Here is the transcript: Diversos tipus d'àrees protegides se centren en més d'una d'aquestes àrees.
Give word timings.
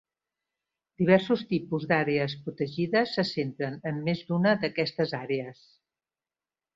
Diversos 1.01 1.41
tipus 1.49 1.83
d'àrees 1.91 2.33
protegides 2.45 3.13
se 3.17 3.25
centren 3.35 3.77
en 3.91 4.01
més 4.07 4.23
d'una 4.31 4.55
d'aquestes 4.65 5.15
àrees. 5.23 5.61